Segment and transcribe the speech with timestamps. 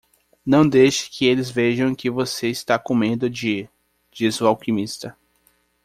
[0.43, 3.69] "Não deixe que eles vejam que você está com medo de?",
[4.11, 5.15] disse o alquimista.